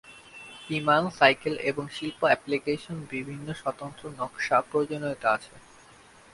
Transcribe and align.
বিমান, 0.69 1.03
সাইকেল 1.17 1.55
এবং 1.61 1.83
শিল্প 1.89 2.19
অ্যাপ্লিকেশন 2.23 2.97
বিভিন্ন 3.11 3.47
স্বতন্ত্র 3.53 4.03
নকশা 4.19 4.57
প্রয়োজনীয়তা 4.61 5.27
আছে। 5.33 5.53